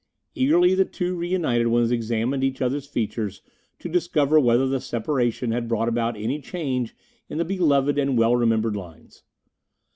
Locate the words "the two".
0.73-1.15